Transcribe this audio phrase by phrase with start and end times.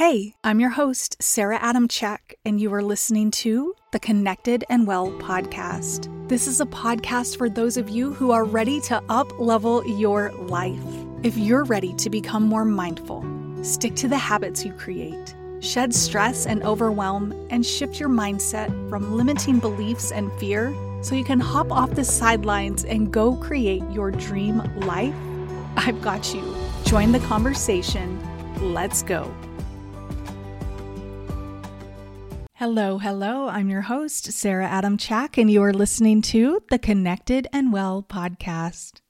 [0.00, 5.10] Hey, I'm your host, Sara Adamchak, and you are listening to the Connected and Well
[5.18, 6.08] podcast.
[6.26, 10.32] This is a podcast for those of you who are ready to up level your
[10.32, 10.80] life.
[11.22, 13.22] If you're ready to become more mindful,
[13.62, 19.18] stick to the habits you create, shed stress and overwhelm, and shift your mindset from
[19.18, 24.10] limiting beliefs and fear so you can hop off the sidelines and go create your
[24.10, 25.14] dream life,
[25.76, 26.56] I've got you.
[26.86, 28.18] Join the conversation.
[28.62, 29.30] Let's go.
[32.60, 33.48] Hello, hello.
[33.48, 39.00] I'm your host, Sara Adamchak, and you are listening to the Connected and Well podcast.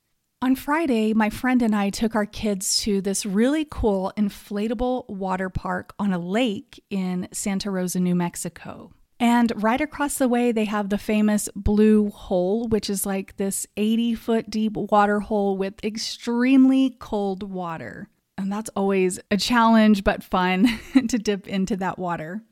[0.41, 5.49] On Friday, my friend and I took our kids to this really cool inflatable water
[5.51, 8.93] park on a lake in Santa Rosa, New Mexico.
[9.19, 13.67] And right across the way, they have the famous Blue Hole, which is like this
[13.77, 18.11] 80 foot deep water hole with extremely cold water.
[18.39, 20.69] And that's always a challenge, but fun
[21.09, 22.45] to dip into that water.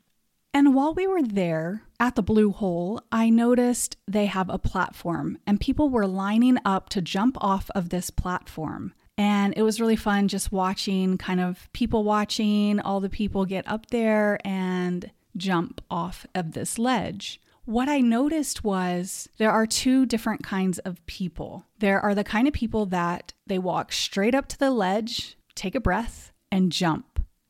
[0.53, 5.37] And while we were there at the Blue Hole, I noticed they have a platform
[5.45, 8.93] and people were lining up to jump off of this platform.
[9.17, 13.67] And it was really fun just watching, kind of people watching, all the people get
[13.67, 17.41] up there and jump off of this ledge.
[17.65, 21.65] What I noticed was there are two different kinds of people.
[21.79, 25.75] There are the kind of people that they walk straight up to the ledge, take
[25.75, 27.08] a breath, and jump.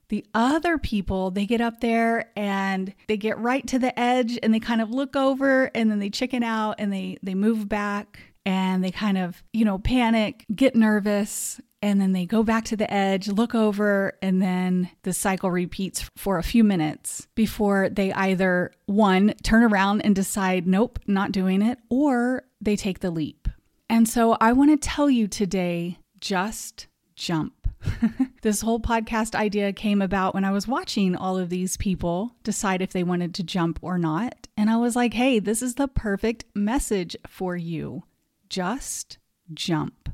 [0.10, 4.54] The other people, they get up there and they get right to the edge and
[4.54, 8.20] they kind of look over and then they chicken out and they they move back
[8.46, 12.76] and they kind of, you know, panic, get nervous, and then they go back to
[12.76, 18.12] the edge, look over, and then the cycle repeats for a few minutes before they
[18.14, 23.48] either one turn around and decide, nope, not doing it, or they take the leap.
[23.90, 27.59] And so I want to tell you today just jump.
[28.42, 32.82] this whole podcast idea came about when I was watching all of these people decide
[32.82, 34.48] if they wanted to jump or not.
[34.58, 38.04] And I was like, hey, this is the perfect message for you.
[38.50, 39.18] Just
[39.54, 40.10] jump.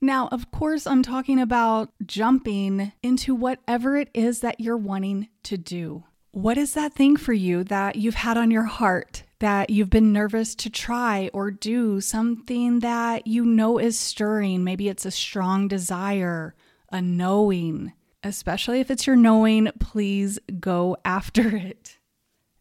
[0.00, 5.58] Now, of course, I'm talking about jumping into whatever it is that you're wanting to
[5.58, 6.04] do.
[6.32, 10.12] What is that thing for you that you've had on your heart that you've been
[10.12, 12.00] nervous to try or do?
[12.00, 14.64] Something that you know is stirring.
[14.64, 16.54] Maybe it's a strong desire
[16.90, 17.92] a knowing.
[18.22, 21.98] Especially if it's your knowing, please go after it.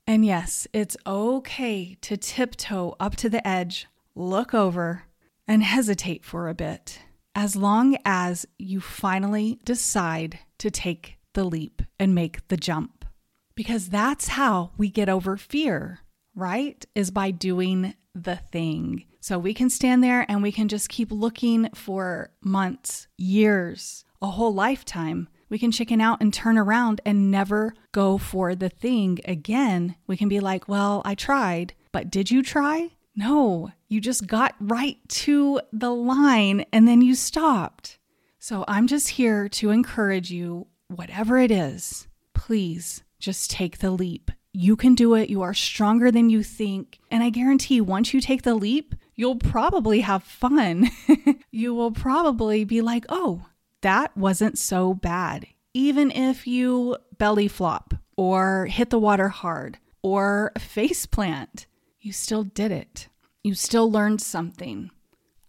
[0.07, 5.03] And yes, it's okay to tiptoe up to the edge, look over,
[5.47, 7.01] and hesitate for a bit,
[7.35, 13.05] as long as you finally decide to take the leap and make the jump.
[13.55, 15.99] Because that's how we get over fear,
[16.33, 16.83] right?
[16.95, 19.05] Is by doing the thing.
[19.19, 24.27] So we can stand there and we can just keep looking for months, years, a
[24.27, 25.29] whole lifetime.
[25.49, 29.95] We can chicken out and turn around and never go for the thing again.
[30.05, 32.91] We can be like, well, I tried, but did you try?
[33.15, 37.97] No, you just got right to the line and then you stopped.
[38.37, 44.31] So I'm just here to encourage you, whatever it is, please just take the leap.
[44.53, 45.29] You can do it.
[45.29, 46.99] You are stronger than you think.
[47.11, 50.89] And I guarantee once you take the leap, you'll probably have fun.
[51.51, 53.45] you will probably be like, oh,
[53.81, 55.47] that wasn't so bad.
[55.73, 61.67] Even if you belly flop or hit the water hard or face plant,
[62.01, 63.07] you still did it.
[63.43, 64.91] You still learned something.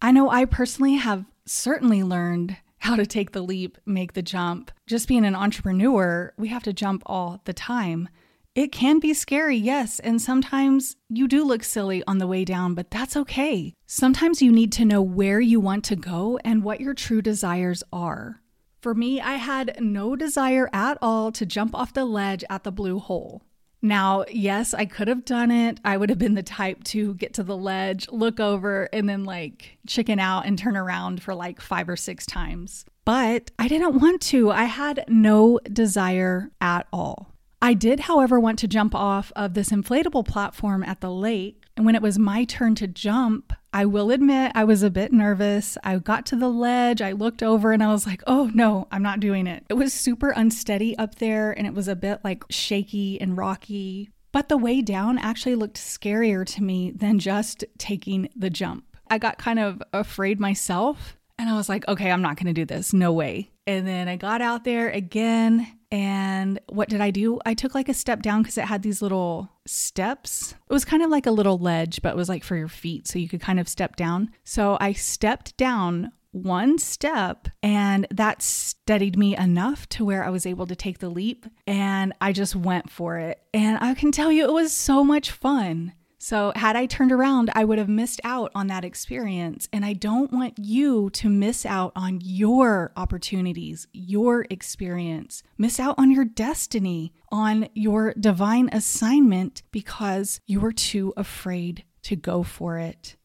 [0.03, 4.71] I know I personally have certainly learned how to take the leap, make the jump.
[4.87, 8.09] Just being an entrepreneur, we have to jump all the time.
[8.57, 12.75] It can be scary, yes, and sometimes you do look silly on the way down,
[12.75, 13.75] but that's okay.
[13.87, 17.85] Sometimes you need to know where you want to go and what your true desires
[17.93, 18.43] are.
[18.81, 22.73] For me, I had no desire at all to jump off the ledge at the
[22.73, 23.45] blue hole.
[23.83, 25.79] Now, yes, I could have done it.
[25.85, 29.23] I would have been the type to get to the ledge, look over, and then
[29.23, 32.85] like chicken out and turn around for like five or six times.
[33.05, 34.51] But I didn't want to.
[34.51, 37.31] I had no desire at all.
[37.63, 41.65] I did, however, want to jump off of this inflatable platform at the lake.
[41.77, 45.13] And when it was my turn to jump, I will admit I was a bit
[45.13, 45.77] nervous.
[45.85, 49.03] I got to the ledge, I looked over, and I was like, oh no, I'm
[49.03, 49.65] not doing it.
[49.69, 54.11] It was super unsteady up there, and it was a bit like shaky and rocky.
[54.33, 58.85] But the way down actually looked scarier to me than just taking the jump.
[59.09, 62.65] I got kind of afraid myself, and I was like, okay, I'm not gonna do
[62.65, 62.95] this.
[62.95, 63.51] No way.
[63.67, 67.41] And then I got out there again and what did I do?
[67.45, 70.55] I took like a step down because it had these little steps.
[70.69, 73.09] It was kind of like a little ledge, but it was like for your feet.
[73.09, 74.31] So you could kind of step down.
[74.45, 80.47] So I stepped down one step, and that steadied me enough to where I was
[80.47, 81.47] able to take the leap.
[81.67, 83.43] And I just went for it.
[83.53, 85.93] And I can tell you, it was so much fun.
[86.23, 89.67] So, had I turned around, I would have missed out on that experience.
[89.73, 95.95] And I don't want you to miss out on your opportunities, your experience, miss out
[95.97, 102.79] on your destiny, on your divine assignment because you were too afraid to go for
[102.79, 103.17] it.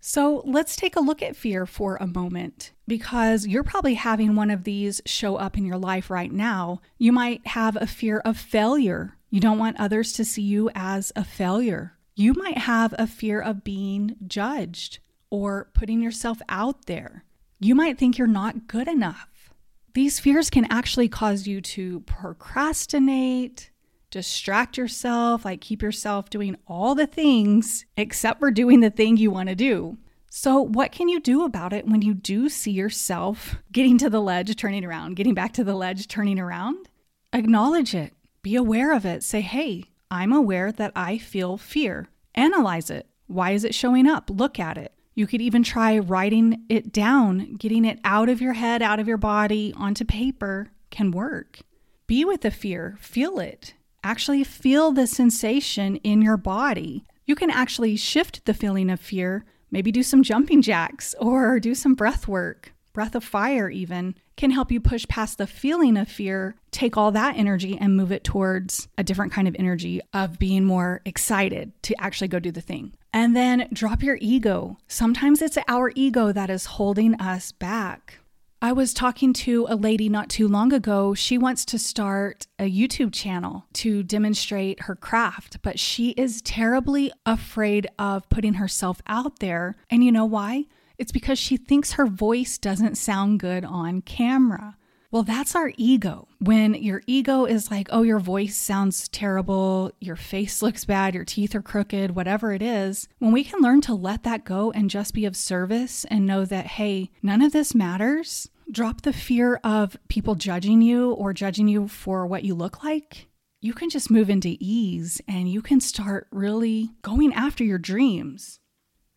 [0.00, 4.50] So let's take a look at fear for a moment because you're probably having one
[4.50, 6.82] of these show up in your life right now.
[6.98, 9.16] You might have a fear of failure.
[9.30, 11.94] You don't want others to see you as a failure.
[12.16, 15.00] You might have a fear of being judged
[15.30, 17.24] or putting yourself out there.
[17.58, 19.52] You might think you're not good enough.
[19.94, 23.70] These fears can actually cause you to procrastinate,
[24.10, 29.32] distract yourself, like keep yourself doing all the things except for doing the thing you
[29.32, 29.98] want to do.
[30.30, 34.20] So, what can you do about it when you do see yourself getting to the
[34.20, 36.88] ledge, turning around, getting back to the ledge, turning around?
[37.32, 39.22] Acknowledge it, be aware of it.
[39.22, 39.84] Say, hey,
[40.14, 42.08] I'm aware that I feel fear.
[42.34, 43.06] Analyze it.
[43.26, 44.30] Why is it showing up?
[44.30, 44.92] Look at it.
[45.14, 49.08] You could even try writing it down, getting it out of your head, out of
[49.08, 51.60] your body, onto paper can work.
[52.06, 53.74] Be with the fear, feel it
[54.04, 57.04] actually feel the sensation in your body.
[57.24, 61.74] You can actually shift the feeling of fear, maybe do some jumping jacks or do
[61.74, 62.73] some breath work.
[62.94, 67.10] Breath of fire, even, can help you push past the feeling of fear, take all
[67.10, 71.72] that energy and move it towards a different kind of energy of being more excited
[71.82, 72.92] to actually go do the thing.
[73.12, 74.78] And then drop your ego.
[74.86, 78.20] Sometimes it's our ego that is holding us back.
[78.62, 81.14] I was talking to a lady not too long ago.
[81.14, 87.12] She wants to start a YouTube channel to demonstrate her craft, but she is terribly
[87.26, 89.74] afraid of putting herself out there.
[89.90, 90.66] And you know why?
[90.98, 94.76] It's because she thinks her voice doesn't sound good on camera.
[95.14, 96.26] Well, that's our ego.
[96.40, 101.24] When your ego is like, oh, your voice sounds terrible, your face looks bad, your
[101.24, 104.90] teeth are crooked, whatever it is, when we can learn to let that go and
[104.90, 109.60] just be of service and know that, hey, none of this matters, drop the fear
[109.62, 113.28] of people judging you or judging you for what you look like.
[113.60, 118.58] You can just move into ease and you can start really going after your dreams.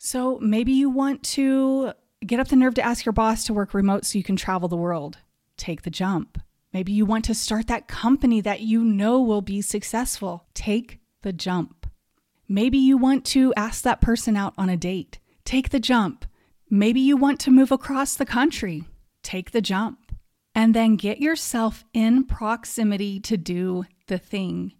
[0.07, 1.92] So maybe you want to
[2.25, 4.69] get up the nerve to ask your boss to work remote so you can travel
[4.69, 5.18] the world
[5.57, 6.39] take the jump.
[6.71, 10.45] Maybe you want to start that company that you know will be successful.
[10.54, 11.88] Take the jump.
[12.48, 15.19] Maybe you want to ask that person out on a date.
[15.44, 16.25] Take the jump.
[16.69, 18.86] Maybe you want to move across the country.
[19.24, 20.13] Take the jump.
[20.56, 24.71] And then get yourself in proximity to do the thing.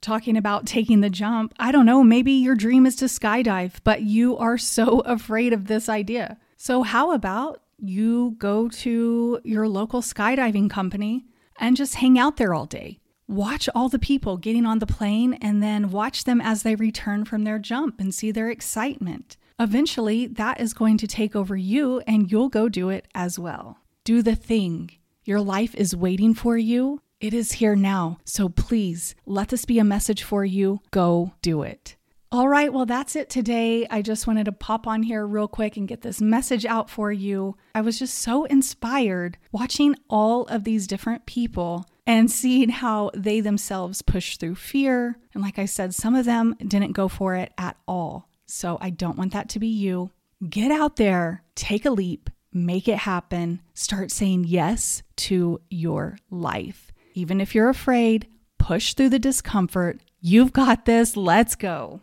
[0.00, 4.02] Talking about taking the jump, I don't know, maybe your dream is to skydive, but
[4.02, 6.38] you are so afraid of this idea.
[6.56, 11.24] So, how about you go to your local skydiving company
[11.58, 12.98] and just hang out there all day.
[13.26, 17.24] Watch all the people getting on the plane and then watch them as they return
[17.24, 19.36] from their jump and see their excitement.
[19.60, 23.78] Eventually, that is going to take over you and you'll go do it as well.
[24.04, 24.92] Do the thing.
[25.24, 27.02] Your life is waiting for you.
[27.20, 28.18] It is here now.
[28.24, 30.80] So please let this be a message for you.
[30.92, 31.96] Go do it.
[32.30, 33.88] All right, well, that's it today.
[33.90, 37.10] I just wanted to pop on here real quick and get this message out for
[37.10, 37.56] you.
[37.74, 43.40] I was just so inspired watching all of these different people and seeing how they
[43.40, 45.18] themselves push through fear.
[45.34, 48.28] And like I said, some of them didn't go for it at all.
[48.46, 50.12] So I don't want that to be you.
[50.48, 56.92] Get out there, take a leap, make it happen, start saying yes to your life.
[57.18, 58.28] Even if you're afraid,
[58.60, 60.00] push through the discomfort.
[60.20, 61.16] You've got this.
[61.16, 61.96] Let's go.